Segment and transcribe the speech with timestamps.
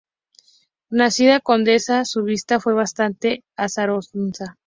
[0.89, 4.57] Nacida condesa, su vida fue bastante azarosa.